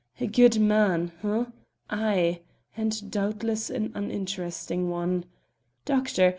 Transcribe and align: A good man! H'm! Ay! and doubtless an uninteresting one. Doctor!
A 0.19 0.25
good 0.25 0.59
man! 0.59 1.11
H'm! 1.21 1.53
Ay! 1.91 2.41
and 2.75 3.11
doubtless 3.11 3.69
an 3.69 3.91
uninteresting 3.93 4.89
one. 4.89 5.25
Doctor! 5.85 6.29